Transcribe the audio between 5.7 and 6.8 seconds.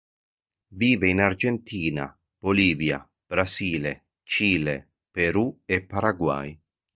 Paraguay.